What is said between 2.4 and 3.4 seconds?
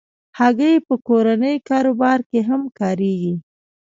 هم کارېږي.